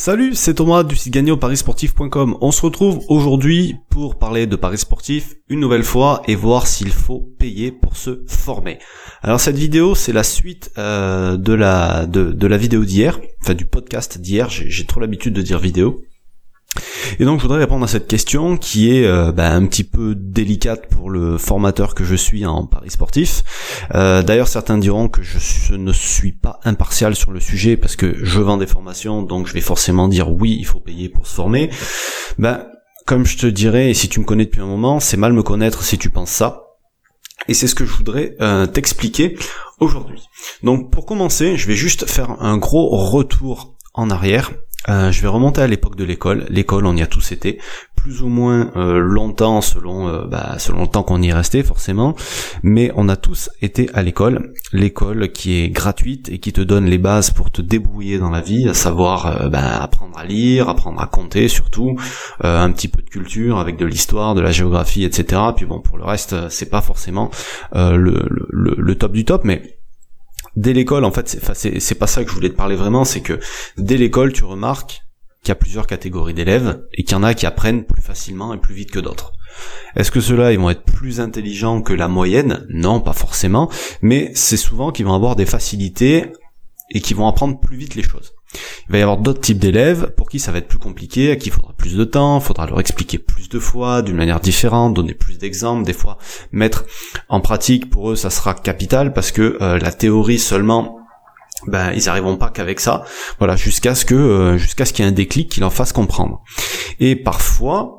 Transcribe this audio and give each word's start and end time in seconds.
Salut, 0.00 0.36
c'est 0.36 0.54
Thomas 0.54 0.84
du 0.84 0.94
site 0.94 1.12
gagné 1.12 1.36
parisportif.com. 1.36 2.38
On 2.40 2.52
se 2.52 2.62
retrouve 2.62 3.00
aujourd'hui 3.08 3.74
pour 3.90 4.16
parler 4.16 4.46
de 4.46 4.54
paris 4.54 4.78
sportif 4.78 5.34
une 5.48 5.58
nouvelle 5.58 5.82
fois 5.82 6.22
et 6.28 6.36
voir 6.36 6.68
s'il 6.68 6.92
faut 6.92 7.18
payer 7.36 7.72
pour 7.72 7.96
se 7.96 8.22
former. 8.28 8.78
Alors 9.22 9.40
cette 9.40 9.56
vidéo, 9.56 9.96
c'est 9.96 10.12
la 10.12 10.22
suite 10.22 10.70
euh, 10.78 11.36
de 11.36 11.52
la 11.52 12.06
de 12.06 12.46
la 12.46 12.56
vidéo 12.56 12.84
d'hier, 12.84 13.18
enfin 13.42 13.54
du 13.54 13.64
podcast 13.64 14.18
d'hier. 14.18 14.48
J'ai 14.50 14.86
trop 14.86 15.00
l'habitude 15.00 15.34
de 15.34 15.42
dire 15.42 15.58
vidéo. 15.58 16.00
Et 17.18 17.24
donc 17.24 17.38
je 17.38 17.42
voudrais 17.42 17.58
répondre 17.58 17.84
à 17.84 17.88
cette 17.88 18.06
question 18.06 18.56
qui 18.56 18.94
est 18.96 19.06
euh, 19.06 19.32
bah, 19.32 19.50
un 19.50 19.66
petit 19.66 19.84
peu 19.84 20.14
délicate 20.14 20.88
pour 20.88 21.10
le 21.10 21.38
formateur 21.38 21.94
que 21.94 22.04
je 22.04 22.14
suis 22.14 22.46
en 22.46 22.66
paris 22.66 22.90
sportif. 22.90 23.42
Euh, 23.94 24.22
d'ailleurs 24.22 24.48
certains 24.48 24.78
diront 24.78 25.08
que 25.08 25.22
je, 25.22 25.74
ne 25.74 25.92
suis 25.92 26.32
pas 26.32 26.60
impartial 26.64 27.14
sur 27.14 27.30
le 27.30 27.40
sujet 27.40 27.76
parce 27.76 27.96
que 27.96 28.16
je 28.24 28.40
vends 28.40 28.56
des 28.56 28.66
formations, 28.66 29.22
donc 29.22 29.46
je 29.46 29.52
vais 29.52 29.60
forcément 29.60 30.08
dire 30.08 30.30
oui, 30.30 30.56
il 30.58 30.66
faut 30.66 30.80
payer 30.80 31.08
pour 31.08 31.26
se 31.26 31.34
former. 31.34 31.70
Ben, 32.38 32.66
comme 33.06 33.24
je 33.24 33.38
te 33.38 33.46
dirais, 33.46 33.90
et 33.90 33.94
si 33.94 34.08
tu 34.08 34.20
me 34.20 34.24
connais 34.24 34.44
depuis 34.44 34.60
un 34.60 34.66
moment, 34.66 35.00
c'est 35.00 35.16
mal 35.16 35.32
me 35.32 35.42
connaître 35.42 35.82
si 35.82 35.96
tu 35.96 36.10
penses 36.10 36.30
ça. 36.30 36.64
Et 37.46 37.54
c'est 37.54 37.66
ce 37.66 37.74
que 37.74 37.86
je 37.86 37.92
voudrais 37.92 38.36
euh, 38.40 38.66
t'expliquer 38.66 39.38
aujourd'hui. 39.80 40.22
Donc 40.62 40.90
pour 40.90 41.06
commencer, 41.06 41.56
je 41.56 41.66
vais 41.66 41.74
juste 41.74 42.06
faire 42.06 42.42
un 42.42 42.58
gros 42.58 42.88
retour 42.88 43.76
en 43.94 44.10
arrière 44.10 44.52
euh, 44.88 45.10
je 45.10 45.20
vais 45.20 45.28
remonter 45.28 45.60
à 45.60 45.66
l'époque 45.66 45.96
de 45.96 46.04
l'école. 46.04 46.46
L'école, 46.48 46.86
on 46.86 46.96
y 46.96 47.02
a 47.02 47.06
tous 47.06 47.32
été, 47.32 47.58
plus 47.96 48.22
ou 48.22 48.28
moins 48.28 48.70
euh, 48.76 48.98
longtemps 48.98 49.60
selon 49.60 50.08
euh, 50.08 50.24
bah, 50.24 50.54
selon 50.58 50.82
le 50.82 50.86
temps 50.86 51.02
qu'on 51.02 51.20
y 51.20 51.28
est 51.28 51.34
resté 51.34 51.62
forcément, 51.62 52.14
mais 52.62 52.92
on 52.94 53.08
a 53.08 53.16
tous 53.16 53.50
été 53.60 53.90
à 53.92 54.02
l'école. 54.02 54.52
L'école 54.72 55.32
qui 55.32 55.60
est 55.60 55.68
gratuite 55.68 56.28
et 56.28 56.38
qui 56.38 56.52
te 56.52 56.60
donne 56.60 56.86
les 56.86 56.98
bases 56.98 57.30
pour 57.30 57.50
te 57.50 57.60
débrouiller 57.60 58.18
dans 58.18 58.30
la 58.30 58.40
vie, 58.40 58.68
à 58.68 58.74
savoir 58.74 59.50
bah, 59.50 59.82
apprendre 59.82 60.16
à 60.16 60.24
lire, 60.24 60.68
apprendre 60.68 61.00
à 61.02 61.06
compter 61.06 61.48
surtout, 61.48 61.96
un 62.40 62.70
petit 62.70 62.88
peu 62.88 63.02
de 63.02 63.08
culture 63.08 63.58
avec 63.58 63.76
de 63.76 63.84
l'histoire, 63.84 64.34
de 64.34 64.40
la 64.40 64.52
géographie, 64.52 65.04
etc. 65.04 65.42
Puis 65.56 65.66
bon, 65.66 65.80
pour 65.80 65.98
le 65.98 66.04
reste, 66.04 66.48
c'est 66.50 66.70
pas 66.70 66.80
forcément 66.80 67.30
le, 67.74 68.26
le, 68.28 68.74
le 68.78 68.94
top 68.94 69.12
du 69.12 69.24
top, 69.24 69.42
mais 69.44 69.77
dès 70.58 70.72
l'école, 70.72 71.04
en 71.04 71.12
fait, 71.12 71.28
c'est 71.54 71.94
pas 71.94 72.06
ça 72.06 72.24
que 72.24 72.30
je 72.30 72.34
voulais 72.34 72.50
te 72.50 72.56
parler 72.56 72.74
vraiment, 72.74 73.04
c'est 73.04 73.20
que 73.20 73.38
dès 73.76 73.96
l'école, 73.96 74.32
tu 74.32 74.44
remarques 74.44 75.02
qu'il 75.42 75.50
y 75.50 75.52
a 75.52 75.56
plusieurs 75.56 75.86
catégories 75.86 76.34
d'élèves 76.34 76.82
et 76.92 77.04
qu'il 77.04 77.12
y 77.12 77.14
en 77.14 77.22
a 77.22 77.32
qui 77.34 77.46
apprennent 77.46 77.84
plus 77.84 78.02
facilement 78.02 78.52
et 78.52 78.58
plus 78.58 78.74
vite 78.74 78.90
que 78.90 78.98
d'autres. 78.98 79.32
Est-ce 79.94 80.10
que 80.10 80.20
ceux-là, 80.20 80.52
ils 80.52 80.58
vont 80.58 80.70
être 80.70 80.82
plus 80.82 81.20
intelligents 81.20 81.80
que 81.80 81.92
la 81.92 82.08
moyenne? 82.08 82.66
Non, 82.70 83.00
pas 83.00 83.12
forcément, 83.12 83.70
mais 84.02 84.32
c'est 84.34 84.56
souvent 84.56 84.90
qu'ils 84.90 85.06
vont 85.06 85.14
avoir 85.14 85.36
des 85.36 85.46
facilités 85.46 86.32
et 86.90 87.00
qui 87.00 87.14
vont 87.14 87.28
apprendre 87.28 87.60
plus 87.60 87.76
vite 87.76 87.94
les 87.94 88.02
choses. 88.02 88.32
Il 88.88 88.92
va 88.92 88.98
y 88.98 89.02
avoir 89.02 89.18
d'autres 89.18 89.40
types 89.40 89.58
d'élèves 89.58 90.12
pour 90.16 90.28
qui 90.28 90.38
ça 90.38 90.52
va 90.52 90.58
être 90.58 90.68
plus 90.68 90.78
compliqué, 90.78 91.30
à 91.30 91.36
qui 91.36 91.48
il 91.48 91.52
faudra 91.52 91.74
plus 91.74 91.96
de 91.96 92.04
temps, 92.04 92.38
il 92.38 92.44
faudra 92.44 92.66
leur 92.66 92.80
expliquer 92.80 93.18
plus 93.18 93.48
de 93.48 93.58
fois, 93.58 94.02
d'une 94.02 94.16
manière 94.16 94.40
différente, 94.40 94.94
donner 94.94 95.14
plus 95.14 95.38
d'exemples, 95.38 95.84
des 95.84 95.92
fois 95.92 96.18
mettre 96.52 96.84
en 97.28 97.40
pratique 97.40 97.90
pour 97.90 98.10
eux 98.10 98.16
ça 98.16 98.30
sera 98.30 98.54
capital 98.54 99.12
parce 99.12 99.32
que 99.32 99.58
euh, 99.60 99.78
la 99.78 99.92
théorie 99.92 100.38
seulement 100.38 100.98
ben 101.66 101.92
ils 101.92 102.08
arriveront 102.08 102.36
pas 102.36 102.50
qu'avec 102.50 102.80
ça. 102.80 103.04
Voilà 103.38 103.56
jusqu'à 103.56 103.94
ce 103.94 104.04
que 104.04 104.14
euh, 104.14 104.58
jusqu'à 104.58 104.84
ce 104.84 104.92
qu'il 104.92 105.04
y 105.04 105.08
ait 105.08 105.10
un 105.10 105.14
déclic 105.14 105.50
qui 105.50 105.60
leur 105.60 105.72
fasse 105.72 105.92
comprendre. 105.92 106.42
Et 107.00 107.16
parfois 107.16 107.98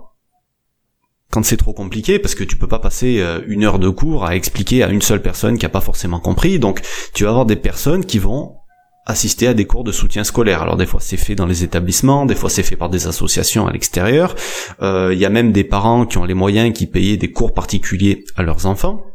quand 1.32 1.46
c'est 1.46 1.58
trop 1.58 1.74
compliqué, 1.74 2.18
parce 2.18 2.34
que 2.34 2.44
tu 2.44 2.58
peux 2.58 2.68
pas 2.68 2.80
passer 2.80 3.20
euh, 3.20 3.42
une 3.48 3.64
heure 3.64 3.78
de 3.78 3.90
cours 3.90 4.26
à 4.26 4.36
expliquer 4.36 4.84
à 4.84 4.90
une 4.90 5.02
seule 5.02 5.22
personne 5.22 5.60
qui 5.60 5.66
a 5.66 5.70
pas 5.70 5.82
forcément 5.82 6.20
compris, 6.20 6.58
donc 6.58 6.82
tu 7.14 7.24
vas 7.24 7.30
avoir 7.30 7.46
des 7.46 7.56
personnes 7.56 8.04
qui 8.04 8.18
vont 8.18 8.56
assister 9.10 9.48
à 9.48 9.54
des 9.54 9.66
cours 9.66 9.84
de 9.84 9.92
soutien 9.92 10.24
scolaire. 10.24 10.62
Alors 10.62 10.78
des 10.78 10.86
fois 10.86 11.00
c'est 11.02 11.18
fait 11.18 11.36
dans 11.36 11.46
les 11.46 11.64
établissements, 11.64 12.26
des 12.26 12.36
fois 12.36 12.50
c'est 12.50 12.64
fait 12.64 12.76
par 12.76 12.90
des 12.90 13.08
associations 13.08 13.68
à 13.68 13.72
l'extérieur. 13.72 14.36
Euh, 14.82 15.10
il 15.14 15.20
y 15.20 15.26
a 15.26 15.30
même 15.30 15.52
des 15.52 15.64
parents 15.64 16.06
qui 16.06 16.18
ont 16.18 16.26
les 16.26 16.34
moyens 16.34 16.72
qui 16.74 16.86
payaient 16.86 17.18
des 17.18 17.32
cours 17.32 17.54
particuliers 17.54 18.24
à 18.36 18.44
leurs 18.44 18.66
enfants. 18.66 19.09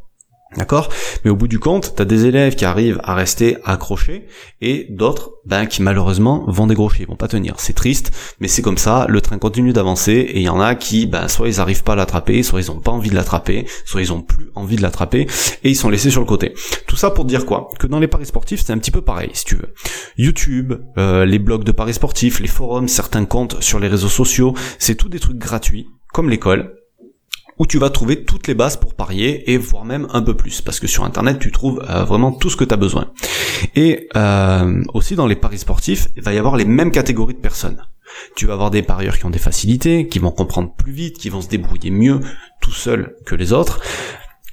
D'accord? 0.56 0.88
Mais 1.24 1.30
au 1.30 1.36
bout 1.36 1.48
du 1.48 1.58
compte, 1.58 1.94
t'as 1.96 2.04
des 2.04 2.26
élèves 2.26 2.54
qui 2.54 2.64
arrivent 2.64 3.00
à 3.02 3.14
rester 3.14 3.56
accrochés 3.64 4.26
et 4.60 4.86
d'autres 4.90 5.32
ben, 5.46 5.66
qui 5.66 5.82
malheureusement 5.82 6.44
vont 6.46 6.66
décrocher, 6.66 7.02
ils 7.02 7.08
vont 7.08 7.16
pas 7.16 7.28
tenir. 7.28 7.54
C'est 7.58 7.72
triste, 7.72 8.12
mais 8.40 8.48
c'est 8.48 8.62
comme 8.62 8.78
ça, 8.78 9.06
le 9.08 9.20
train 9.20 9.38
continue 9.38 9.72
d'avancer 9.72 10.12
et 10.12 10.38
il 10.38 10.42
y 10.42 10.48
en 10.48 10.60
a 10.60 10.74
qui, 10.74 11.06
ben, 11.06 11.28
soit 11.28 11.48
ils 11.48 11.60
arrivent 11.60 11.82
pas 11.82 11.92
à 11.92 11.96
l'attraper, 11.96 12.42
soit 12.42 12.60
ils 12.60 12.70
ont 12.70 12.80
pas 12.80 12.92
envie 12.92 13.10
de 13.10 13.14
l'attraper, 13.14 13.66
soit 13.84 14.00
ils 14.00 14.12
ont 14.12 14.22
plus 14.22 14.50
envie 14.54 14.76
de 14.76 14.82
l'attraper 14.82 15.26
et 15.62 15.70
ils 15.70 15.76
sont 15.76 15.90
laissés 15.90 16.10
sur 16.10 16.20
le 16.20 16.26
côté. 16.26 16.54
Tout 16.86 16.96
ça 16.96 17.10
pour 17.10 17.24
dire 17.24 17.46
quoi? 17.46 17.68
Que 17.78 17.86
dans 17.86 17.98
les 17.98 18.08
paris 18.08 18.26
sportifs, 18.26 18.62
c'est 18.64 18.72
un 18.72 18.78
petit 18.78 18.90
peu 18.90 19.02
pareil, 19.02 19.30
si 19.32 19.44
tu 19.44 19.56
veux. 19.56 19.74
YouTube, 20.16 20.74
euh, 20.98 21.24
les 21.24 21.38
blogs 21.38 21.64
de 21.64 21.72
paris 21.72 21.94
sportifs, 21.94 22.40
les 22.40 22.48
forums, 22.48 22.88
certains 22.88 23.24
comptes 23.24 23.60
sur 23.60 23.80
les 23.80 23.88
réseaux 23.88 24.08
sociaux, 24.08 24.54
c'est 24.78 24.94
tout 24.94 25.08
des 25.08 25.20
trucs 25.20 25.38
gratuits, 25.38 25.88
comme 26.12 26.30
l'école, 26.30 26.74
où 27.58 27.66
tu 27.66 27.78
vas 27.78 27.90
trouver 27.90 28.24
toutes 28.24 28.46
les 28.46 28.54
bases 28.54 28.76
pour 28.76 28.94
parier 28.94 29.50
et 29.52 29.56
voire 29.56 29.84
même 29.84 30.08
un 30.12 30.22
peu 30.22 30.34
plus 30.36 30.60
parce 30.60 30.80
que 30.80 30.86
sur 30.86 31.04
internet 31.04 31.38
tu 31.38 31.52
trouves 31.52 31.84
euh, 31.88 32.04
vraiment 32.04 32.32
tout 32.32 32.50
ce 32.50 32.56
que 32.56 32.64
tu 32.64 32.74
as 32.74 32.76
besoin. 32.76 33.12
Et 33.76 34.08
euh, 34.16 34.82
aussi 34.92 35.16
dans 35.16 35.26
les 35.26 35.36
paris 35.36 35.58
sportifs, 35.58 36.08
il 36.16 36.22
va 36.22 36.32
y 36.32 36.38
avoir 36.38 36.56
les 36.56 36.64
mêmes 36.64 36.90
catégories 36.90 37.34
de 37.34 37.40
personnes. 37.40 37.82
Tu 38.36 38.46
vas 38.46 38.54
avoir 38.54 38.70
des 38.70 38.82
parieurs 38.82 39.18
qui 39.18 39.26
ont 39.26 39.30
des 39.30 39.38
facilités, 39.38 40.08
qui 40.08 40.18
vont 40.18 40.30
comprendre 40.30 40.74
plus 40.76 40.92
vite, 40.92 41.18
qui 41.18 41.30
vont 41.30 41.40
se 41.40 41.48
débrouiller 41.48 41.90
mieux 41.90 42.20
tout 42.60 42.72
seuls 42.72 43.16
que 43.26 43.34
les 43.34 43.52
autres. 43.52 43.80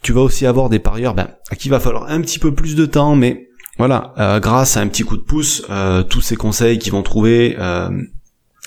Tu 0.02 0.14
vas 0.14 0.22
aussi 0.22 0.46
avoir 0.46 0.70
des 0.70 0.80
parieurs 0.80 1.14
ben, 1.14 1.30
à 1.52 1.56
qui 1.56 1.70
va 1.70 1.80
falloir 1.80 2.10
un 2.10 2.22
petit 2.22 2.40
peu 2.40 2.56
plus 2.56 2.76
de 2.76 2.86
temps, 2.86 3.16
mais 3.16 3.50
voilà, 3.78 4.14
euh, 4.18 4.40
grâce 4.40 4.78
à 4.78 4.82
un 4.82 4.88
petit 4.88 5.04
coup 5.04 5.16
de 5.16 5.22
pouce, 5.22 5.64
tous 6.10 6.22
ces 6.22 6.36
conseils 6.36 6.80
qu'ils 6.80 6.92
vont 6.92 7.04
trouver, 7.04 7.56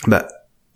ben, 0.07 0.23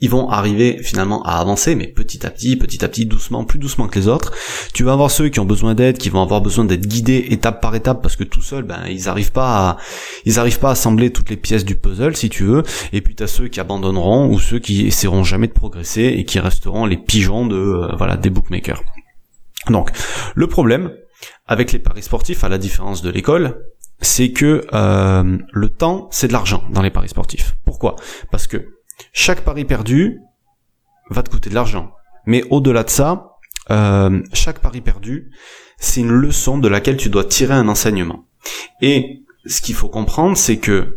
ils 0.01 0.11
vont 0.11 0.29
arriver 0.29 0.81
finalement 0.83 1.23
à 1.25 1.39
avancer, 1.39 1.75
mais 1.75 1.89
petit 1.89 2.25
à 2.25 2.31
petit, 2.31 2.57
petit 2.57 2.85
à 2.85 2.89
petit, 2.89 3.07
doucement, 3.07 3.45
plus 3.45 3.59
doucement 3.59 3.89
que 3.89 3.99
les 3.99 4.09
autres. 4.09 4.33
Tu 4.73 4.85
vas 4.85 4.93
avoir 4.93 5.11
ceux 5.11 5.29
qui 5.29 5.41
ont 5.41 5.45
besoin 5.45 5.75
d'aide, 5.75 5.99
qui 5.99 6.09
vont 6.09 6.23
avoir 6.23 6.41
besoin 6.41 6.65
d'être 6.65 6.87
guidés 6.87 7.27
étape 7.31 7.61
par 7.61 7.75
étape, 7.75 8.01
parce 8.01 8.15
que 8.15 8.25
tout 8.25 8.43
seul, 8.43 8.63
ben 8.63 8.87
ils 8.89 9.09
arrivent 9.09 9.33
pas 9.33 9.71
à, 9.71 9.77
ils 10.25 10.39
arrivent 10.39 10.61
pas 10.61 10.69
à 10.69 10.73
assembler 10.73 11.11
toutes 11.11 11.31
les 11.31 11.37
pièces 11.37 11.65
du 11.65 11.75
puzzle, 11.75 12.17
si 12.17 12.29
tu 12.29 12.45
veux. 12.45 12.63
Et 12.93 13.01
puis 13.01 13.15
tu 13.15 13.23
as 13.23 13.27
ceux 13.27 13.49
qui 13.49 13.59
abandonneront 13.59 14.29
ou 14.29 14.39
ceux 14.39 14.61
qui 14.61 14.87
essaieront 14.87 15.25
jamais 15.25 15.49
de 15.49 15.53
progresser 15.53 16.05
et 16.05 16.25
qui 16.25 16.39
resteront 16.39 16.87
les 16.87 16.97
pigeons 16.97 17.47
de, 17.47 17.57
euh, 17.57 17.97
voilà, 17.97 18.17
des 18.17 18.31
bookmakers. 18.31 18.83
Donc, 19.69 19.91
le 20.35 20.47
problème 20.47 20.93
avec 21.47 21.73
les 21.73 21.79
paris 21.81 22.03
sportifs, 22.03 22.45
à 22.45 22.49
la 22.49 22.59
différence 22.59 23.03
de 23.03 23.11
l'école, 23.11 23.65
c'est 24.01 24.31
que 24.31 24.65
euh, 24.73 25.39
le 25.53 25.69
temps, 25.69 26.09
c'est 26.13 26.29
de 26.29 26.33
l'argent 26.33 26.63
dans 26.71 26.83
les 26.83 26.91
paris 26.91 27.09
sportifs. 27.09 27.57
Pourquoi? 27.65 27.97
Parce 28.31 28.47
que 28.47 28.78
chaque 29.13 29.43
pari 29.43 29.65
perdu 29.65 30.21
va 31.11 31.23
te 31.23 31.31
coûter 31.31 31.51
de 31.51 31.55
l'argent. 31.55 31.93
Mais 32.27 32.45
au-delà 32.51 32.85
de 32.85 32.91
ça, 32.91 33.37
euh, 33.71 34.23
chaque 34.33 34.61
pari 34.61 34.81
perdu, 34.81 35.31
c'est 35.79 36.01
une 36.01 36.13
leçon 36.13 36.59
de 36.59 36.69
laquelle 36.69 36.97
tu 36.97 37.09
dois 37.09 37.25
tirer 37.25 37.55
un 37.55 37.69
enseignement. 37.69 38.27
Et 38.81 39.23
ce 39.47 39.61
qu'il 39.61 39.75
faut 39.75 39.89
comprendre, 39.89 40.37
c'est 40.37 40.59
que 40.59 40.97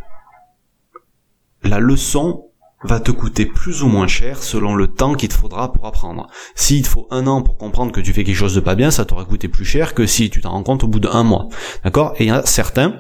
la 1.64 1.80
leçon 1.80 2.48
va 2.84 3.00
te 3.00 3.12
coûter 3.12 3.46
plus 3.46 3.84
ou 3.84 3.88
moins 3.88 4.08
cher 4.08 4.42
selon 4.42 4.76
le 4.76 4.88
temps 4.88 5.14
qu'il 5.14 5.30
te 5.30 5.36
faudra 5.36 5.72
pour 5.72 5.86
apprendre. 5.86 6.28
S'il 6.56 6.82
te 6.82 6.88
faut 6.88 7.08
un 7.12 7.28
an 7.28 7.44
pour 7.44 7.58
comprendre 7.58 7.92
que 7.92 8.02
tu 8.02 8.12
fais 8.12 8.24
quelque 8.24 8.36
chose 8.36 8.56
de 8.56 8.60
pas 8.60 8.76
bien, 8.76 8.90
ça 8.90 9.06
t'aura 9.06 9.26
coûté 9.26 9.48
plus 9.48 9.66
cher 9.66 9.94
que 9.94 10.08
si 10.08 10.30
tu 10.30 10.42
t'en 10.42 10.52
rends 10.52 10.64
compte 10.64 10.84
au 10.84 10.88
bout 10.88 11.00
d'un 11.00 11.24
mois. 11.24 11.48
D'accord? 11.84 12.16
Et 12.18 12.24
il 12.24 12.28
y 12.28 12.32
a 12.32 12.44
certains 12.46 12.96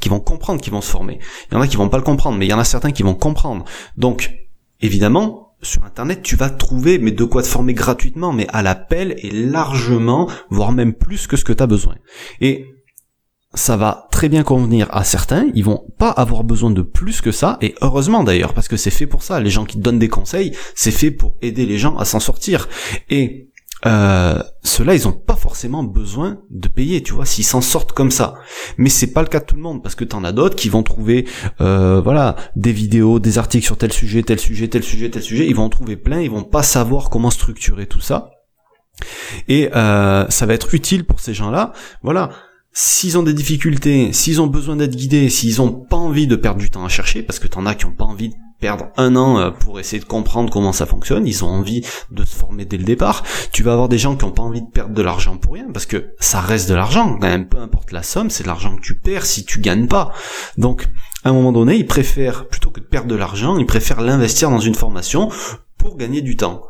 qui 0.00 0.08
vont 0.08 0.20
comprendre 0.20 0.60
qui 0.60 0.70
vont 0.70 0.80
se 0.80 0.90
former. 0.90 1.18
Il 1.50 1.54
y 1.54 1.56
en 1.56 1.60
a 1.60 1.66
qui 1.66 1.76
vont 1.76 1.88
pas 1.88 1.96
le 1.96 2.02
comprendre, 2.02 2.36
mais 2.38 2.46
il 2.46 2.50
y 2.50 2.54
en 2.54 2.58
a 2.58 2.64
certains 2.64 2.92
qui 2.92 3.02
vont 3.02 3.14
comprendre. 3.14 3.64
Donc, 3.96 4.32
évidemment, 4.80 5.54
sur 5.62 5.84
internet, 5.84 6.22
tu 6.22 6.36
vas 6.36 6.50
trouver 6.50 6.98
mais 6.98 7.10
de 7.10 7.24
quoi 7.24 7.42
te 7.42 7.48
former 7.48 7.74
gratuitement, 7.74 8.32
mais 8.32 8.46
à 8.50 8.62
l'appel 8.62 9.16
et 9.18 9.30
largement, 9.30 10.28
voire 10.50 10.72
même 10.72 10.92
plus 10.92 11.26
que 11.26 11.36
ce 11.36 11.44
que 11.44 11.52
tu 11.52 11.62
as 11.62 11.66
besoin. 11.66 11.96
Et 12.40 12.66
ça 13.54 13.76
va 13.76 14.08
très 14.10 14.28
bien 14.28 14.42
convenir 14.42 14.88
à 14.90 15.04
certains, 15.04 15.48
ils 15.54 15.64
vont 15.64 15.86
pas 15.98 16.10
avoir 16.10 16.44
besoin 16.44 16.70
de 16.70 16.82
plus 16.82 17.22
que 17.22 17.32
ça, 17.32 17.56
et 17.62 17.74
heureusement 17.80 18.22
d'ailleurs, 18.22 18.52
parce 18.52 18.68
que 18.68 18.76
c'est 18.76 18.90
fait 18.90 19.06
pour 19.06 19.22
ça, 19.22 19.40
les 19.40 19.48
gens 19.48 19.64
qui 19.64 19.78
donnent 19.78 19.98
des 19.98 20.08
conseils, 20.08 20.54
c'est 20.74 20.90
fait 20.90 21.10
pour 21.10 21.34
aider 21.40 21.64
les 21.64 21.78
gens 21.78 21.96
à 21.96 22.04
s'en 22.04 22.20
sortir. 22.20 22.68
Et 23.08 23.48
euh, 23.86 24.42
ceux-là, 24.62 24.94
ils 24.94 25.06
ont 25.06 25.12
pas 25.12 25.36
forcément 25.36 25.82
besoin 25.82 26.38
de 26.50 26.68
payer, 26.68 27.02
tu 27.02 27.12
vois, 27.12 27.26
s'ils 27.26 27.44
s'en 27.44 27.60
sortent 27.60 27.92
comme 27.92 28.10
ça. 28.10 28.34
Mais 28.76 28.88
c'est 28.88 29.12
pas 29.12 29.22
le 29.22 29.28
cas 29.28 29.40
de 29.40 29.44
tout 29.44 29.54
le 29.54 29.62
monde, 29.62 29.82
parce 29.82 29.94
que 29.94 30.04
t'en 30.04 30.24
as 30.24 30.32
d'autres 30.32 30.56
qui 30.56 30.68
vont 30.68 30.82
trouver, 30.82 31.26
euh, 31.60 32.00
voilà, 32.00 32.36
des 32.56 32.72
vidéos, 32.72 33.18
des 33.18 33.38
articles 33.38 33.64
sur 33.64 33.76
tel 33.76 33.92
sujet, 33.92 34.22
tel 34.22 34.38
sujet, 34.38 34.68
tel 34.68 34.82
sujet, 34.82 35.10
tel 35.10 35.22
sujet. 35.22 35.46
Ils 35.46 35.54
vont 35.54 35.64
en 35.64 35.68
trouver 35.68 35.96
plein, 35.96 36.20
ils 36.20 36.30
vont 36.30 36.44
pas 36.44 36.62
savoir 36.62 37.10
comment 37.10 37.30
structurer 37.30 37.86
tout 37.86 38.00
ça. 38.00 38.30
Et 39.46 39.70
euh, 39.76 40.28
ça 40.28 40.46
va 40.46 40.54
être 40.54 40.74
utile 40.74 41.04
pour 41.04 41.20
ces 41.20 41.34
gens-là. 41.34 41.72
Voilà, 42.02 42.30
s'ils 42.72 43.16
ont 43.16 43.22
des 43.22 43.32
difficultés, 43.32 44.12
s'ils 44.12 44.40
ont 44.40 44.48
besoin 44.48 44.76
d'être 44.76 44.96
guidés, 44.96 45.30
s'ils 45.30 45.62
ont 45.62 45.72
pas 45.72 45.96
envie 45.96 46.26
de 46.26 46.36
perdre 46.36 46.60
du 46.60 46.70
temps 46.70 46.84
à 46.84 46.88
chercher, 46.88 47.22
parce 47.22 47.38
que 47.38 47.46
t'en 47.46 47.64
as 47.64 47.76
qui 47.76 47.86
ont 47.86 47.94
pas 47.94 48.04
envie 48.04 48.32
perdre 48.60 48.86
un 48.96 49.16
an 49.16 49.38
euh, 49.38 49.50
pour 49.50 49.78
essayer 49.78 50.00
de 50.00 50.06
comprendre 50.06 50.50
comment 50.50 50.72
ça 50.72 50.86
fonctionne, 50.86 51.26
ils 51.26 51.44
ont 51.44 51.48
envie 51.48 51.84
de 52.10 52.24
se 52.24 52.34
former 52.34 52.64
dès 52.64 52.76
le 52.76 52.84
départ. 52.84 53.22
Tu 53.52 53.62
vas 53.62 53.72
avoir 53.72 53.88
des 53.88 53.98
gens 53.98 54.16
qui 54.16 54.24
n'ont 54.24 54.32
pas 54.32 54.42
envie 54.42 54.62
de 54.62 54.70
perdre 54.70 54.94
de 54.94 55.02
l'argent 55.02 55.36
pour 55.36 55.54
rien, 55.54 55.66
parce 55.72 55.86
que 55.86 56.14
ça 56.18 56.40
reste 56.40 56.68
de 56.68 56.74
l'argent, 56.74 57.18
quand 57.18 57.28
même, 57.28 57.48
peu 57.48 57.58
importe 57.58 57.92
la 57.92 58.02
somme, 58.02 58.30
c'est 58.30 58.42
de 58.42 58.48
l'argent 58.48 58.76
que 58.76 58.82
tu 58.82 58.98
perds 58.98 59.26
si 59.26 59.44
tu 59.44 59.60
gagnes 59.60 59.86
pas. 59.86 60.12
Donc, 60.56 60.88
à 61.24 61.30
un 61.30 61.32
moment 61.32 61.52
donné, 61.52 61.76
ils 61.76 61.86
préfèrent, 61.86 62.46
plutôt 62.48 62.70
que 62.70 62.80
de 62.80 62.84
perdre 62.84 63.08
de 63.08 63.16
l'argent, 63.16 63.58
ils 63.58 63.66
préfèrent 63.66 64.00
l'investir 64.00 64.50
dans 64.50 64.60
une 64.60 64.74
formation 64.74 65.30
pour 65.76 65.96
gagner 65.96 66.20
du 66.20 66.36
temps. 66.36 66.62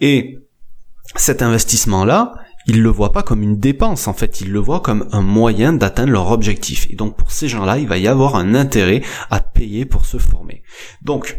Et 0.00 0.38
cet 1.16 1.42
investissement-là, 1.42 2.34
ils 2.66 2.82
le 2.82 2.90
voient 2.90 3.12
pas 3.12 3.22
comme 3.22 3.42
une 3.42 3.58
dépense, 3.58 4.06
en 4.06 4.12
fait, 4.12 4.40
ils 4.40 4.52
le 4.52 4.58
voient 4.58 4.80
comme 4.80 5.08
un 5.12 5.22
moyen 5.22 5.72
d'atteindre 5.72 6.12
leur 6.12 6.30
objectif. 6.30 6.86
Et 6.90 6.96
donc 6.96 7.16
pour 7.16 7.32
ces 7.32 7.48
gens-là, 7.48 7.78
il 7.78 7.88
va 7.88 7.98
y 7.98 8.06
avoir 8.06 8.36
un 8.36 8.54
intérêt 8.54 9.02
à 9.30 9.40
payer 9.40 9.84
pour 9.84 10.06
se 10.06 10.18
former. 10.18 10.62
Donc, 11.02 11.38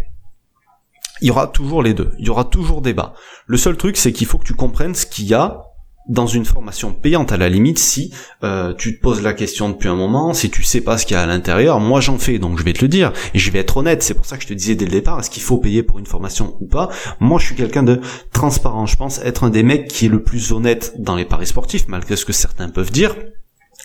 il 1.22 1.28
y 1.28 1.32
aura 1.32 1.48
toujours 1.48 1.84
les 1.84 1.94
deux, 1.94 2.12
il 2.18 2.26
y 2.26 2.30
aura 2.30 2.46
toujours 2.46 2.82
débat. 2.82 3.14
Le 3.46 3.58
seul 3.58 3.78
truc, 3.78 3.98
c'est 3.98 4.12
qu'il 4.12 4.28
faut 4.28 4.40
que 4.40 4.48
tu 4.48 4.56
comprennes 4.56 4.96
ce 4.96 5.06
qu'il 5.06 5.26
y 5.26 5.34
a 5.34 5.71
dans 6.12 6.28
une 6.28 6.44
formation 6.44 6.92
payante 6.92 7.32
à 7.32 7.38
la 7.38 7.48
limite 7.48 7.80
si 7.80 8.14
euh, 8.44 8.74
tu 8.74 8.98
te 8.98 9.02
poses 9.02 9.22
la 9.22 9.34
question 9.34 9.70
depuis 9.70 9.88
un 9.88 9.96
moment, 9.96 10.34
si 10.34 10.50
tu 10.50 10.62
sais 10.62 10.82
pas 10.82 10.98
ce 10.98 11.06
qu'il 11.06 11.16
y 11.16 11.18
a 11.18 11.24
à 11.24 11.26
l'intérieur, 11.26 11.80
moi 11.80 12.02
j'en 12.02 12.18
fais 12.18 12.38
donc 12.38 12.60
je 12.60 12.64
vais 12.64 12.74
te 12.74 12.82
le 12.82 12.90
dire 12.90 13.14
et 13.34 13.40
je 13.40 13.50
vais 13.50 13.60
être 13.60 13.78
honnête, 13.78 14.04
c'est 14.04 14.14
pour 14.14 14.26
ça 14.26 14.36
que 14.36 14.44
je 14.44 14.50
te 14.50 14.54
disais 14.54 14.76
dès 14.76 14.84
le 14.84 14.92
départ 14.92 15.20
est-ce 15.20 15.30
qu'il 15.30 15.42
faut 15.42 15.58
payer 15.58 15.84
pour 15.84 16.00
une 16.00 16.06
formation 16.06 16.58
ou 16.60 16.68
pas? 16.68 16.90
Moi 17.22 17.40
je 17.40 17.46
suis 17.46 17.56
quelqu'un 17.56 17.84
de 17.84 18.02
transparent, 18.34 18.86
je 18.86 18.98
pense 18.98 19.20
être 19.20 19.46
un 19.46 19.50
des 19.50 19.64
mecs 19.64 19.88
qui 19.88 20.08
est 20.08 20.10
le 20.10 20.22
plus 20.22 20.52
honnête 20.52 20.94
dans 21.00 21.16
les 21.16 21.26
paris 21.26 21.48
sportifs 21.48 21.88
malgré 21.88 22.18
ce 22.18 22.26
que 22.26 22.34
certains 22.34 22.68
peuvent 22.68 22.92
dire. 22.92 23.16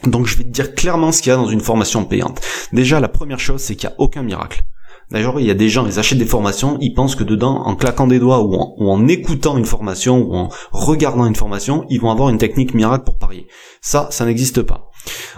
Donc 0.04 0.26
je 0.26 0.36
vais 0.36 0.44
te 0.44 0.48
dire 0.48 0.74
clairement 0.74 1.12
ce 1.12 1.22
qu'il 1.22 1.30
y 1.30 1.32
a 1.32 1.36
dans 1.36 1.48
une 1.48 1.60
formation 1.60 2.04
payante. 2.04 2.40
Déjà 2.72 2.98
la 2.98 3.08
première 3.08 3.38
chose 3.38 3.60
c'est 3.60 3.76
qu'il 3.76 3.88
n'y 3.88 3.94
a 3.94 4.00
aucun 4.00 4.24
miracle. 4.24 4.64
D'ailleurs, 5.10 5.38
il 5.38 5.46
y 5.46 5.50
a 5.50 5.54
des 5.54 5.68
gens, 5.68 5.86
ils 5.86 5.98
achètent 5.98 6.18
des 6.18 6.26
formations, 6.26 6.78
ils 6.80 6.92
pensent 6.92 7.14
que 7.14 7.22
dedans, 7.22 7.62
en 7.64 7.76
claquant 7.76 8.08
des 8.08 8.18
doigts 8.18 8.42
ou 8.42 8.56
en, 8.56 9.06
écoutant 9.06 9.56
une 9.56 9.64
formation 9.64 10.18
ou 10.28 10.34
en 10.34 10.48
regardant 10.72 11.26
une 11.26 11.36
formation, 11.36 11.86
ils 11.90 12.00
vont 12.00 12.10
avoir 12.10 12.28
une 12.28 12.38
technique 12.38 12.74
miracle 12.74 13.04
pour 13.04 13.16
parier. 13.16 13.46
Ça, 13.80 14.08
ça 14.10 14.24
n'existe 14.24 14.62
pas. 14.62 14.90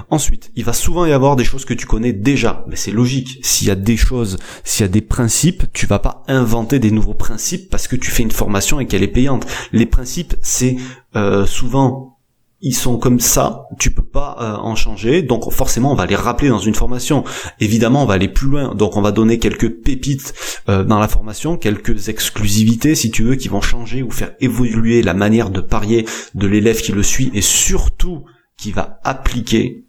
Ensuite, 0.09 0.51
il 0.57 0.65
va 0.65 0.73
souvent 0.73 1.05
y 1.05 1.13
avoir 1.13 1.37
des 1.37 1.45
choses 1.45 1.67
que 1.67 1.75
tu 1.75 1.87
connais 1.87 2.15
déjà, 2.15 2.65
mais 2.69 2.77
c'est 2.77 2.91
logique. 2.91 3.39
S'il 3.43 3.69
y 3.69 3.71
a 3.71 3.75
des 3.75 3.99
choses, 3.99 4.39
s'il 4.65 4.85
y 4.85 4.89
a 4.89 4.93
des 4.93 5.03
principes, 5.03 5.65
tu 5.75 5.87
vas 5.87 5.99
pas 5.99 6.23
inventer 6.29 6.79
des 6.79 6.91
nouveaux 6.91 7.13
principes 7.13 7.69
parce 7.69 7.89
que 7.89 7.97
tu 7.97 8.11
fais 8.11 8.23
une 8.23 8.31
formation 8.31 8.81
et 8.81 8.87
qu'elle 8.87 9.03
est 9.03 9.09
payante. 9.09 9.47
Les 9.73 9.85
principes, 9.85 10.35
c'est 10.41 10.77
euh, 11.17 11.45
souvent 11.45 12.18
ils 12.61 12.75
sont 12.75 12.99
comme 12.99 13.21
ça, 13.21 13.67
tu 13.79 13.91
peux 13.93 14.03
pas 14.03 14.37
euh, 14.41 14.57
en 14.57 14.75
changer, 14.75 15.23
donc 15.23 15.51
forcément 15.53 15.93
on 15.93 15.95
va 15.95 16.07
les 16.07 16.17
rappeler 16.17 16.49
dans 16.49 16.59
une 16.59 16.75
formation. 16.75 17.25
Évidemment, 17.61 18.03
on 18.03 18.07
va 18.07 18.15
aller 18.15 18.29
plus 18.29 18.49
loin, 18.49 18.75
donc 18.75 18.97
on 18.97 19.01
va 19.01 19.13
donner 19.13 19.39
quelques 19.39 19.71
pépites 19.71 20.35
euh, 20.69 20.83
dans 20.83 20.99
la 20.99 21.09
formation, 21.09 21.57
quelques 21.57 22.09
exclusivités 22.09 22.95
si 22.95 23.11
tu 23.11 23.23
veux, 23.23 23.37
qui 23.37 23.49
vont 23.49 23.61
changer 23.61 24.03
ou 24.03 24.11
faire 24.11 24.33
évoluer 24.41 25.03
la 25.03 25.15
manière 25.15 25.51
de 25.51 25.61
parier 25.61 26.05
de 26.35 26.47
l'élève 26.47 26.81
qui 26.81 26.93
le 26.93 27.03
suit 27.03 27.31
et 27.35 27.43
surtout 27.43 28.25
qui 28.57 28.73
va 28.73 28.99
appliquer 29.05 29.88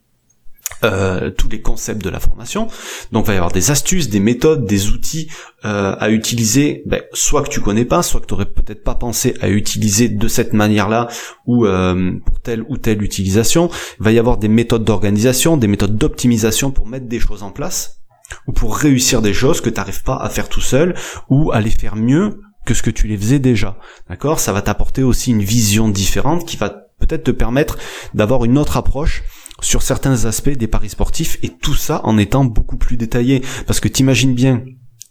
euh, 0.84 1.30
tous 1.30 1.50
les 1.50 1.62
concepts 1.62 2.02
de 2.04 2.10
la 2.10 2.20
formation. 2.20 2.68
Donc 3.12 3.26
il 3.26 3.28
va 3.28 3.34
y 3.34 3.38
avoir 3.38 3.52
des 3.52 3.70
astuces, 3.70 4.10
des 4.10 4.22
méthodes, 4.22 4.66
des 4.66 4.90
outils 4.90 5.30
euh, 5.66 5.96
à 6.00 6.10
utiliser, 6.10 6.84
ben, 6.86 7.02
soit 7.14 7.44
que 7.44 7.50
tu 7.50 7.60
connais 7.60 7.86
pas, 7.86 8.02
soit 8.02 8.22
que 8.22 8.28
tu 8.28 8.34
aurais 8.34 8.46
peut-être 8.46 8.84
pas 8.84 8.96
pensé 8.96 9.36
à 9.42 9.50
utiliser 9.50 10.08
de 10.08 10.28
cette 10.28 10.54
manière-là 10.54 11.08
ou 11.46 11.66
euh, 11.66 12.14
pour 12.26 12.40
telle 12.40 12.64
ou 12.70 12.78
telle 12.78 13.04
utilisation. 13.04 13.70
Il 14.00 14.06
va 14.06 14.12
y 14.12 14.20
avoir 14.20 14.38
des 14.38 14.48
méthodes 14.48 14.86
d'organisation, 14.86 15.58
des 15.58 15.68
méthodes 15.68 15.98
d'optimisation 15.98 16.72
pour 16.72 16.88
mettre 16.88 17.08
des 17.08 17.20
choses 17.20 17.44
en 17.44 17.52
place 17.52 18.00
ou 18.48 18.54
pour 18.54 18.78
réussir 18.78 19.22
des 19.22 19.34
choses 19.34 19.60
que 19.60 19.70
tu 19.70 19.76
n'arrives 19.76 20.04
pas 20.04 20.18
à 20.18 20.30
faire 20.30 20.48
tout 20.48 20.62
seul 20.62 20.96
ou 21.30 21.52
à 21.52 21.60
les 21.60 21.72
faire 21.72 21.96
mieux 21.96 22.42
que 22.66 22.74
ce 22.74 22.84
que 22.84 22.92
tu 22.92 23.08
les 23.08 23.18
faisais 23.18 23.40
déjà. 23.40 23.78
D'accord? 24.08 24.40
Ça 24.40 24.54
va 24.54 24.62
t'apporter 24.62 25.04
aussi 25.04 25.32
une 25.32 25.44
vision 25.44 25.90
différente 25.90 26.46
qui 26.46 26.56
va 26.56 26.70
peut-être 27.00 27.24
te 27.24 27.32
permettre 27.32 27.78
d'avoir 28.14 28.46
une 28.46 28.58
autre 28.58 28.78
approche 28.78 29.24
sur 29.62 29.82
certains 29.82 30.26
aspects 30.26 30.50
des 30.50 30.68
paris 30.68 30.90
sportifs 30.90 31.38
et 31.44 31.50
tout 31.50 31.76
ça 31.76 32.02
en 32.06 32.18
étant 32.18 32.46
beaucoup 32.46 32.78
plus 32.78 32.98
détaillé. 32.98 33.44
Parce 33.68 33.80
que 33.80 33.88
t'imagines 33.88 34.34
bien 34.34 34.64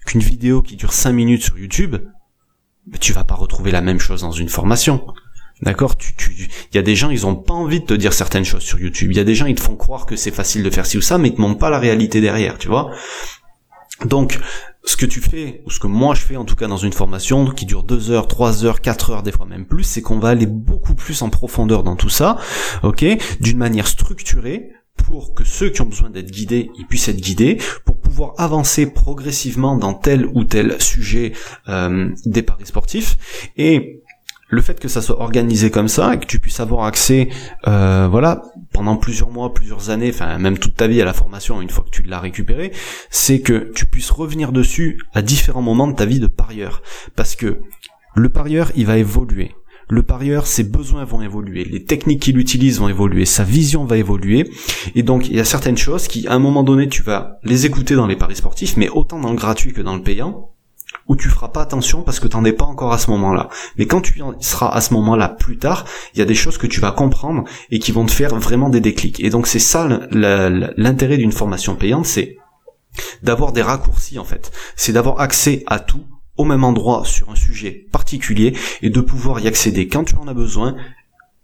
qu'une 0.07 0.21
vidéo 0.21 0.63
qui 0.63 0.77
dure 0.77 0.93
5 0.93 1.13
minutes 1.13 1.43
sur 1.43 1.59
YouTube, 1.59 1.97
tu 3.01 3.13
vas 3.13 3.25
pas 3.25 3.35
retrouver 3.35 3.71
la 3.71 3.81
même 3.81 4.01
chose 4.01 4.23
dans 4.23 4.33
une 4.33 4.49
formation. 4.49 5.07
D'accord? 5.63 5.97
Tu, 5.97 6.15
tu, 6.15 6.31
il 6.33 6.77
y 6.77 6.79
a 6.79 6.83
des 6.83 6.95
gens, 6.95 7.11
ils 7.11 7.27
ont 7.27 7.35
pas 7.35 7.55
envie 7.55 7.81
de 7.81 7.87
te 7.87 7.95
dire 7.95 8.13
certaines 8.13 8.45
choses 8.45 8.63
sur 8.63 8.81
YouTube. 8.81 9.11
Il 9.11 9.17
y 9.17 9.21
a 9.21 9.25
des 9.25 9.35
gens, 9.35 9.47
ils 9.47 9.57
te 9.57 9.61
font 9.61 9.77
croire 9.77 10.07
que 10.07 10.17
c'est 10.17 10.31
facile 10.31 10.63
de 10.63 10.71
faire 10.71 10.87
ci 10.87 10.99
ou 10.99 11.03
ça, 11.03 11.19
mais 11.19 11.29
ils 11.29 11.35
te 11.35 11.41
montrent 11.41 11.59
pas 11.59 11.71
la 11.71 11.79
réalité 11.79 12.21
derrière, 12.21 12.59
tu 12.59 12.69
vois? 12.69 12.93
Donc, 14.05 14.39
ce 14.89 14.97
que 14.97 15.05
tu 15.05 15.21
fais, 15.21 15.61
ou 15.67 15.71
ce 15.71 15.79
que 15.79 15.87
moi 15.87 16.15
je 16.15 16.23
fais 16.23 16.37
en 16.37 16.47
tout 16.47 16.57
cas 16.57 16.67
dans 16.67 16.79
une 16.79 16.95
formation 16.95 17.45
qui 17.51 17.67
dure 17.67 17.83
2 17.83 18.11
heures, 18.11 18.27
3 18.27 18.65
heures, 18.65 18.81
4 18.81 19.11
heures, 19.11 19.23
des 19.23 19.33
fois 19.33 19.45
même 19.45 19.67
plus, 19.67 19.85
c'est 19.85 20.01
qu'on 20.01 20.19
va 20.19 20.31
aller 20.31 20.47
beaucoup 20.47 20.95
plus 20.95 21.21
en 21.21 21.29
profondeur 21.29 21.83
dans 21.83 21.95
tout 21.95 22.09
ça, 22.09 22.39
ok, 22.83 23.05
d'une 23.39 23.59
manière 23.59 23.87
structurée, 23.87 24.71
pour 24.97 25.35
que 25.35 25.45
ceux 25.45 25.69
qui 25.69 25.83
ont 25.83 25.87
besoin 25.87 26.09
d'être 26.09 26.31
guidés, 26.31 26.71
ils 26.79 26.87
puissent 26.87 27.09
être 27.09 27.21
guidés, 27.21 27.59
pour 27.85 27.99
pouvoir 27.99 28.33
avancer 28.39 28.87
progressivement 28.87 29.77
dans 29.77 29.93
tel 29.93 30.25
ou 30.33 30.45
tel 30.45 30.81
sujet 30.81 31.33
euh, 31.69 32.09
des 32.25 32.43
paris 32.43 32.65
sportifs. 32.65 33.51
Et 33.59 34.03
le 34.49 34.63
fait 34.63 34.81
que 34.81 34.89
ça 34.89 35.03
soit 35.03 35.21
organisé 35.21 35.71
comme 35.71 35.89
ça 35.89 36.15
et 36.15 36.19
que 36.19 36.27
tu 36.27 36.41
puisses 36.41 36.61
avoir 36.61 36.85
accès, 36.85 37.29
euh, 37.67 38.09
voilà, 38.11 38.43
pendant 38.73 38.97
plusieurs 38.97 39.31
mois, 39.31 39.53
plusieurs 39.53 39.91
années, 39.91 40.11
enfin 40.11 40.39
même 40.39 40.59
toute 40.59 40.75
ta 40.75 40.87
vie 40.87 41.03
à 41.03 41.05
la 41.05 41.13
formation 41.13 41.61
une 41.61 41.71
fois 41.71 41.85
que 41.85 41.91
tu 41.91 42.03
l'as 42.03 42.21
récupéré, 42.21 42.73
c'est 43.11 43.41
que 43.41 43.71
tu 43.75 43.87
puisses 43.87 44.11
revenir 44.11 44.53
dessus 44.53 44.99
à 45.15 45.23
différents 45.23 45.63
moments 45.63 45.87
de 45.87 45.95
ta 45.95 46.07
vie 46.07 46.21
de 46.21 46.27
parieur, 46.27 46.83
parce 47.15 47.37
que 47.37 47.61
le 48.15 48.29
parieur 48.29 48.73
il 48.75 48.87
va 48.87 48.97
évoluer. 48.99 49.55
Le 49.91 50.03
parieur, 50.03 50.47
ses 50.47 50.65
besoins 50.65 51.05
vont 51.05 51.23
évoluer, 51.23 51.65
les 51.65 51.83
techniques 51.85 52.21
qu'il 52.21 52.39
utilise 52.39 52.79
vont 52.79 52.91
évoluer, 52.91 53.25
sa 53.25 53.43
vision 53.43 53.87
va 53.87 53.97
évoluer, 53.97 54.51
et 54.95 55.03
donc 55.03 55.29
il 55.29 55.37
y 55.37 55.41
a 55.41 55.47
certaines 55.47 55.79
choses 55.79 56.09
qui, 56.09 56.27
à 56.27 56.35
un 56.35 56.39
moment 56.39 56.63
donné, 56.63 56.89
tu 56.89 57.03
vas 57.03 57.39
les 57.43 57.65
écouter 57.65 57.95
dans 57.95 58.07
les 58.07 58.17
paris 58.17 58.37
sportifs, 58.37 58.77
mais 58.77 58.91
autant 58.91 59.19
dans 59.19 59.31
le 59.31 59.37
gratuit 59.37 59.73
que 59.73 59.81
dans 59.81 59.97
le 59.97 60.03
payant, 60.03 60.51
où 61.09 61.17
tu 61.17 61.29
feras 61.29 61.49
pas 61.49 61.63
attention 61.63 62.03
parce 62.03 62.21
que 62.21 62.29
t'en 62.29 62.45
es 62.45 62.53
pas 62.53 62.67
encore 62.67 62.93
à 62.93 62.99
ce 62.99 63.11
moment-là. 63.11 63.49
Mais 63.77 63.87
quand 63.87 64.01
tu 64.01 64.23
seras 64.41 64.69
à 64.69 64.81
ce 64.81 64.93
moment-là 64.95 65.29
plus 65.29 65.59
tard, 65.59 65.85
il 66.15 66.19
y 66.19 66.23
a 66.23 66.27
des 66.27 66.35
choses 66.35 66.59
que 66.59 66.67
tu 66.67 66.81
vas 66.81 66.93
comprendre 66.93 67.45
et 67.71 67.79
qui 67.79 67.93
vont 67.93 68.05
te 68.05 68.13
faire 68.13 68.35
vraiment 68.37 68.69
des 68.69 68.81
déclics. 68.81 69.21
Et 69.21 69.31
donc 69.31 69.47
c'est 69.47 69.59
ça 69.59 69.89
l'intérêt 70.13 71.17
d'une 71.17 71.33
formation 71.33 71.75
payante, 71.75 72.07
c'est 72.07 72.37
d'avoir 73.23 73.53
des 73.53 73.63
raccourcis 73.63 74.19
en 74.19 74.25
fait. 74.25 74.53
C'est 74.77 74.93
d'avoir 74.93 75.21
accès 75.21 75.65
à 75.67 75.81
tout 75.81 76.05
au 76.37 76.45
même 76.45 76.63
endroit 76.63 77.03
sur 77.05 77.31
un 77.31 77.35
sujet 77.35 77.87
particulier 77.91 78.55
et 78.83 78.91
de 78.91 79.01
pouvoir 79.01 79.41
y 79.41 79.49
accéder 79.49 79.89
quand 79.89 80.05
tu 80.05 80.15
en 80.17 80.29
as 80.29 80.35
besoin 80.35 80.77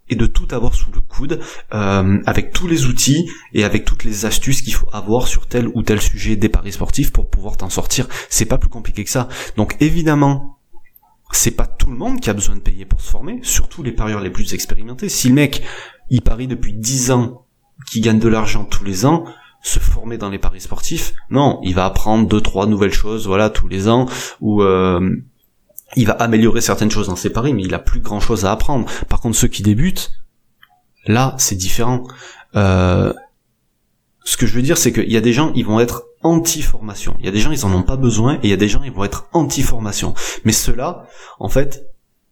et 0.09 0.15
de 0.15 0.25
tout 0.25 0.47
avoir 0.51 0.75
sous 0.75 0.91
le 0.91 1.01
coude 1.01 1.39
euh, 1.73 2.19
avec 2.25 2.51
tous 2.51 2.67
les 2.67 2.85
outils 2.85 3.29
et 3.53 3.63
avec 3.63 3.85
toutes 3.85 4.03
les 4.03 4.25
astuces 4.25 4.61
qu'il 4.61 4.73
faut 4.73 4.89
avoir 4.93 5.27
sur 5.27 5.47
tel 5.47 5.67
ou 5.73 5.83
tel 5.83 6.01
sujet 6.01 6.35
des 6.35 6.49
paris 6.49 6.71
sportifs 6.71 7.11
pour 7.11 7.29
pouvoir 7.29 7.57
t'en 7.57 7.69
sortir. 7.69 8.07
C'est 8.29 8.45
pas 8.45 8.57
plus 8.57 8.69
compliqué 8.69 9.03
que 9.03 9.09
ça. 9.09 9.27
Donc 9.57 9.77
évidemment, 9.79 10.59
c'est 11.31 11.51
pas 11.51 11.65
tout 11.65 11.89
le 11.89 11.97
monde 11.97 12.19
qui 12.19 12.29
a 12.29 12.33
besoin 12.33 12.55
de 12.55 12.61
payer 12.61 12.85
pour 12.85 13.01
se 13.01 13.09
former, 13.09 13.39
surtout 13.41 13.83
les 13.83 13.91
parieurs 13.91 14.21
les 14.21 14.29
plus 14.29 14.53
expérimentés. 14.53 15.09
Si 15.09 15.29
le 15.29 15.35
mec, 15.35 15.63
il 16.09 16.21
parie 16.21 16.47
depuis 16.47 16.73
10 16.73 17.11
ans, 17.11 17.45
qui 17.87 18.01
gagne 18.01 18.19
de 18.19 18.29
l'argent 18.29 18.63
tous 18.63 18.83
les 18.83 19.05
ans, 19.05 19.25
se 19.61 19.79
former 19.79 20.17
dans 20.17 20.29
les 20.29 20.37
paris 20.37 20.61
sportifs, 20.61 21.13
non, 21.31 21.59
il 21.63 21.73
va 21.73 21.85
apprendre 21.85 22.27
deux 22.27 22.41
trois 22.41 22.67
nouvelles 22.67 22.93
choses, 22.93 23.27
voilà, 23.27 23.49
tous 23.49 23.67
les 23.67 23.89
ans, 23.89 24.05
ou 24.39 24.61
euh, 24.61 24.99
il 25.95 26.07
va 26.07 26.13
améliorer 26.13 26.61
certaines 26.61 26.91
choses 26.91 27.07
dans 27.07 27.15
ses 27.15 27.29
paris, 27.29 27.53
mais 27.53 27.63
il 27.63 27.73
a 27.73 27.79
plus 27.79 27.99
grand 27.99 28.19
chose 28.19 28.45
à 28.45 28.51
apprendre. 28.51 28.85
Par 29.09 29.21
contre, 29.21 29.37
ceux 29.37 29.47
qui 29.47 29.63
débutent, 29.63 30.11
là, 31.05 31.35
c'est 31.37 31.55
différent. 31.55 32.03
Euh, 32.55 33.13
ce 34.23 34.37
que 34.37 34.47
je 34.47 34.53
veux 34.55 34.61
dire, 34.61 34.77
c'est 34.77 34.91
qu'il 34.91 35.11
y 35.11 35.17
a 35.17 35.21
des 35.21 35.33
gens, 35.33 35.51
ils 35.55 35.65
vont 35.65 35.79
être 35.79 36.05
anti-formation. 36.23 37.15
Il 37.19 37.25
y 37.25 37.29
a 37.29 37.31
des 37.31 37.39
gens, 37.39 37.51
ils 37.51 37.65
en 37.65 37.73
ont 37.73 37.83
pas 37.83 37.97
besoin, 37.97 38.35
et 38.35 38.39
il 38.45 38.49
y 38.49 38.53
a 38.53 38.57
des 38.57 38.67
gens, 38.67 38.83
ils 38.83 38.91
vont 38.91 39.03
être 39.03 39.27
anti-formation. 39.33 40.13
Mais 40.43 40.51
ceux-là, 40.51 41.07
en 41.39 41.49
fait, 41.49 41.85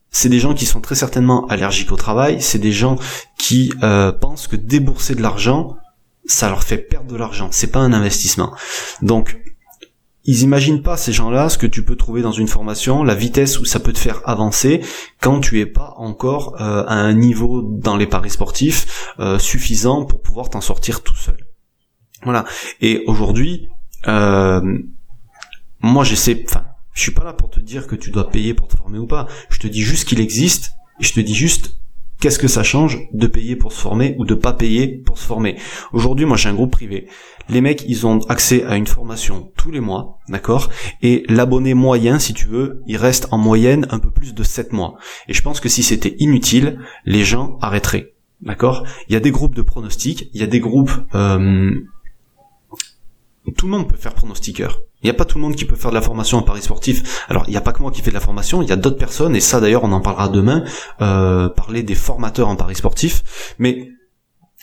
c'est 0.10 0.29
des 0.29 0.39
gens 0.39 0.53
qui 0.53 0.65
sont 0.65 0.82
très 0.82 0.96
certainement 0.96 1.46
allergiques 1.48 1.91
au 1.91 1.96
travail, 1.96 2.41
c'est 2.41 2.60
des 2.60 2.72
gens 2.72 2.98
qui 3.38 3.72
euh, 3.84 4.12
pensent 4.12 4.48
que 4.48 4.55
débourser 4.55 5.15
de 5.15 5.22
l'argent, 5.22 5.77
ça 6.25 6.50
leur 6.50 6.63
fait 6.63 6.77
perdre 6.77 7.12
de 7.12 7.17
l'argent. 7.17 7.50
C'est 7.51 7.72
pas 7.72 7.79
un 7.79 7.93
investissement. 7.93 8.53
Donc, 9.01 9.38
ils 10.25 10.41
imaginent 10.41 10.81
pas 10.81 10.97
ces 10.97 11.11
gens-là 11.11 11.49
ce 11.49 11.57
que 11.57 11.67
tu 11.67 11.83
peux 11.83 11.95
trouver 11.95 12.21
dans 12.21 12.31
une 12.31 12.47
formation, 12.47 13.03
la 13.03 13.15
vitesse 13.15 13.59
où 13.59 13.65
ça 13.65 13.79
peut 13.79 13.93
te 13.93 13.99
faire 13.99 14.21
avancer 14.25 14.81
quand 15.19 15.41
tu 15.41 15.59
es 15.59 15.65
pas 15.65 15.93
encore 15.97 16.55
euh, 16.61 16.83
à 16.85 16.95
un 16.95 17.13
niveau 17.13 17.61
dans 17.61 17.97
les 17.97 18.07
paris 18.07 18.29
sportifs 18.29 19.13
euh, 19.19 19.37
suffisant 19.37 20.05
pour 20.05 20.21
pouvoir 20.21 20.49
t'en 20.49 20.61
sortir 20.61 21.03
tout 21.03 21.15
seul. 21.15 21.37
Voilà. 22.23 22.45
Et 22.79 23.03
aujourd'hui, 23.07 23.69
euh, 24.07 24.79
moi 25.81 26.03
j'essaie, 26.03 26.43
enfin, 26.47 26.63
je 26.93 27.01
suis 27.01 27.11
pas 27.11 27.25
là 27.25 27.33
pour 27.33 27.49
te 27.49 27.59
dire 27.59 27.87
que 27.87 27.95
tu 27.95 28.11
dois 28.11 28.29
payer 28.29 28.53
pour 28.53 28.67
te 28.67 28.77
former 28.77 28.99
ou 28.99 29.07
pas. 29.07 29.27
Je 29.49 29.59
te 29.59 29.67
dis 29.67 29.81
juste 29.81 30.07
qu'il 30.07 30.19
existe. 30.19 30.71
Et 30.99 31.03
je 31.03 31.13
te 31.13 31.19
dis 31.19 31.35
juste 31.35 31.75
qu'est-ce 32.23 32.39
que 32.39 32.47
ça 32.47 32.63
change 32.63 33.01
de 33.11 33.27
payer 33.27 33.57
pour 33.57 33.73
se 33.73 33.81
former 33.81 34.15
ou 34.17 34.23
de 34.23 34.33
pas 34.33 34.53
payer 34.53 34.87
pour 34.87 35.17
se 35.17 35.25
former? 35.25 35.57
Aujourd'hui, 35.91 36.25
moi 36.25 36.37
j'ai 36.37 36.47
un 36.47 36.53
groupe 36.53 36.71
privé. 36.71 37.09
Les 37.49 37.59
mecs, 37.59 37.83
ils 37.85 38.07
ont 38.07 38.19
accès 38.29 38.63
à 38.63 38.77
une 38.77 38.87
formation 38.87 39.51
tous 39.57 39.71
les 39.71 39.81
mois, 39.81 40.19
d'accord? 40.29 40.69
Et 41.01 41.25
l'abonné 41.27 41.73
moyen, 41.73 42.19
si 42.19 42.33
tu 42.33 42.45
veux, 42.47 42.81
il 42.87 42.95
reste 42.95 43.27
en 43.31 43.37
moyenne 43.37 43.87
un 43.89 43.99
peu 43.99 44.09
plus 44.09 44.33
de 44.33 44.41
7 44.41 44.71
mois. 44.71 44.95
Et 45.27 45.33
je 45.33 45.41
pense 45.41 45.59
que 45.59 45.67
si 45.67 45.83
c'était 45.83 46.15
inutile, 46.19 46.79
les 47.03 47.25
gens 47.25 47.57
arrêteraient. 47.61 48.13
D'accord? 48.39 48.85
Il 49.09 49.13
y 49.13 49.17
a 49.17 49.19
des 49.19 49.31
groupes 49.31 49.55
de 49.55 49.61
pronostics, 49.61 50.29
il 50.33 50.39
y 50.39 50.43
a 50.45 50.47
des 50.47 50.61
groupes... 50.61 50.93
Euh, 51.15 51.71
tout 53.57 53.65
le 53.65 53.71
monde 53.73 53.89
peut 53.89 53.97
faire 53.97 54.13
pronostiqueur. 54.13 54.81
Il 55.03 55.07
n'y 55.07 55.12
a 55.12 55.13
pas 55.13 55.25
tout 55.25 55.38
le 55.38 55.43
monde 55.43 55.55
qui 55.55 55.65
peut 55.65 55.75
faire 55.75 55.91
de 55.91 55.95
la 55.95 56.01
formation 56.01 56.38
en 56.38 56.43
paris 56.43 56.62
sportif. 56.62 57.25
Alors, 57.29 57.43
il 57.48 57.51
n'y 57.51 57.57
a 57.57 57.62
pas 57.62 57.74
que 57.74 57.81
moi 57.81 57.91
qui 57.91 58.01
fais 58.01 58.10
de 58.10 58.15
la 58.15 58.22
formation, 58.22 58.62
il 58.62 58.69
y 58.69 58.72
a 58.72 58.77
d'autres 58.77 58.98
personnes, 58.98 59.36
et 59.36 59.41
ça 59.41 59.60
d'ailleurs 59.60 59.83
on 59.83 59.91
en 59.91 60.01
parlera 60.01 60.29
demain, 60.29 60.63
euh, 61.01 61.50
parler 61.50 61.83
des 61.83 61.95
formateurs 61.95 62.48
en 62.48 62.55
paris 62.55 62.75
sportif. 62.75 63.55
Mais 63.60 63.89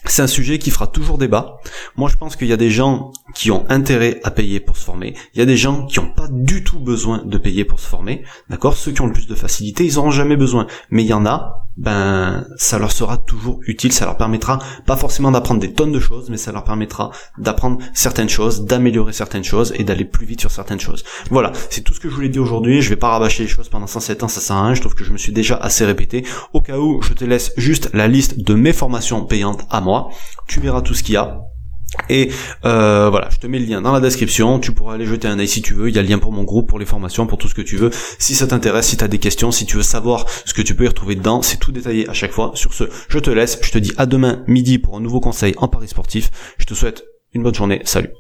c'est 0.06 0.23
un 0.23 0.26
sujet 0.26 0.59
qui 0.59 0.70
fera 0.70 0.87
toujours 0.87 1.18
débat. 1.18 1.59
Moi, 1.97 2.09
je 2.09 2.16
pense 2.16 2.37
qu'il 2.37 2.49
y 2.49 2.52
a 2.52 2.56
des 2.56 2.70
gens 2.70 3.12
qui 3.35 3.50
ont 3.50 3.66
intérêt 3.68 4.20
à 4.25 4.30
payer 4.30 4.59
pour 4.59 4.76
se 4.76 4.85
former. 4.85 5.14
Il 5.35 5.38
y 5.38 5.42
a 5.42 5.47
des 5.47 5.59
gens 5.59 5.87
qui 5.87 6.00
n'ont 6.00 6.12
pas 6.12 6.28
du 6.30 6.64
tout 6.64 6.80
besoin 6.80 7.23
de 7.25 7.38
payer 7.38 7.64
pour 7.64 7.80
se 7.80 7.87
former. 7.87 8.25
D'accord? 8.49 8.76
Ceux 8.76 8.92
qui 8.92 9.02
ont 9.02 9.06
le 9.06 9.12
plus 9.12 9.26
de 9.26 9.35
facilité, 9.35 9.85
ils 9.85 9.97
n'auront 9.97 10.11
jamais 10.11 10.37
besoin. 10.37 10.66
Mais 10.90 11.02
il 11.02 11.09
y 11.09 11.12
en 11.12 11.26
a, 11.26 11.66
ben, 11.80 12.46
ça 12.56 12.78
leur 12.78 12.92
sera 12.92 13.18
toujours 13.18 13.60
utile. 13.66 13.92
Ça 13.92 14.04
leur 14.04 14.16
permettra 14.16 14.58
pas 14.87 14.96
forcément 14.96 15.30
d'apprendre 15.30 15.60
des 15.60 15.72
tonnes 15.72 15.92
de 15.92 16.00
choses, 16.00 16.30
mais 16.30 16.37
ça 16.37 16.52
leur 16.52 16.64
permettra 16.64 17.10
d'apprendre 17.38 17.78
certaines 17.94 18.28
choses, 18.28 18.64
d'améliorer 18.64 19.12
certaines 19.12 19.44
choses 19.44 19.72
et 19.76 19.84
d'aller 19.84 20.04
plus 20.04 20.26
vite 20.26 20.40
sur 20.40 20.50
certaines 20.50 20.80
choses. 20.80 21.04
Voilà, 21.30 21.52
c'est 21.70 21.82
tout 21.82 21.94
ce 21.94 22.00
que 22.00 22.08
je 22.08 22.14
voulais 22.14 22.28
dire 22.28 22.42
aujourd'hui. 22.42 22.82
Je 22.82 22.90
vais 22.90 22.96
pas 22.96 23.08
rabâcher 23.08 23.42
les 23.42 23.49
choses 23.49 23.68
pendant 23.68 23.87
107 23.87 24.22
ans, 24.22 24.28
ça 24.28 24.40
sert 24.40 24.56
à 24.56 24.66
rien. 24.66 24.75
Je 24.75 24.80
trouve 24.80 24.94
que 24.94 25.04
je 25.04 25.12
me 25.12 25.18
suis 25.18 25.32
déjà 25.32 25.56
assez 25.56 25.84
répété. 25.84 26.25
Au 26.52 26.60
cas 26.60 26.78
où, 26.78 27.02
je 27.02 27.12
te 27.12 27.25
laisse 27.25 27.52
juste 27.56 27.90
la 27.94 28.08
liste 28.08 28.40
de 28.40 28.54
mes 28.54 28.72
formations 28.72 29.25
payantes 29.25 29.66
à 29.70 29.80
moi 29.80 30.10
tu 30.50 30.60
verras 30.60 30.82
tout 30.82 30.94
ce 30.94 31.02
qu'il 31.02 31.14
y 31.14 31.16
a. 31.16 31.40
Et 32.09 32.30
euh, 32.64 33.09
voilà, 33.11 33.28
je 33.30 33.38
te 33.38 33.47
mets 33.47 33.59
le 33.59 33.66
lien 33.66 33.80
dans 33.80 33.92
la 33.92 34.00
description, 34.00 34.59
tu 34.59 34.73
pourras 34.73 34.94
aller 34.94 35.06
jeter 35.06 35.28
un 35.28 35.38
œil 35.38 35.49
si 35.49 35.62
tu 35.62 35.75
veux, 35.75 35.88
il 35.88 35.94
y 35.94 35.99
a 35.99 36.02
le 36.02 36.09
lien 36.09 36.18
pour 36.18 36.32
mon 36.32 36.44
groupe, 36.44 36.68
pour 36.68 36.78
les 36.78 36.87
formations, 36.87 37.26
pour 37.26 37.38
tout 37.38 37.49
ce 37.49 37.54
que 37.54 37.62
tu 37.62 37.76
veux. 37.76 37.90
Si 38.18 38.35
ça 38.35 38.47
t'intéresse, 38.47 38.88
si 38.88 38.97
tu 38.97 39.09
des 39.09 39.18
questions, 39.18 39.50
si 39.50 39.66
tu 39.66 39.76
veux 39.76 39.82
savoir 39.82 40.26
ce 40.44 40.54
que 40.54 40.62
tu 40.62 40.75
peux 40.75 40.85
y 40.85 40.88
retrouver 40.88 41.14
dedans, 41.14 41.42
c'est 41.42 41.56
tout 41.56 41.73
détaillé 41.73 42.09
à 42.09 42.12
chaque 42.12 42.32
fois. 42.32 42.52
Sur 42.54 42.75
ce, 42.75 42.85
je 43.09 43.18
te 43.18 43.30
laisse, 43.30 43.59
je 43.62 43.70
te 43.70 43.78
dis 43.78 43.92
à 43.97 44.06
demain 44.06 44.44
midi 44.47 44.78
pour 44.78 44.97
un 44.97 45.00
nouveau 45.00 45.20
conseil 45.20 45.54
en 45.56 45.68
paris 45.68 45.88
sportif. 45.88 46.30
Je 46.59 46.64
te 46.64 46.75
souhaite 46.75 47.04
une 47.32 47.42
bonne 47.42 47.54
journée, 47.54 47.80
salut. 47.85 48.11